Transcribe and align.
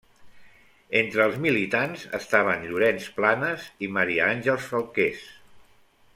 Entre 1.01 1.21
els 1.29 1.35
militants 1.43 2.05
estaven 2.21 2.65
Llorenç 2.71 3.11
Planes 3.19 3.69
i 3.89 3.91
Maria 3.99 4.31
Àngels 4.37 4.67
Falqués. 4.73 5.25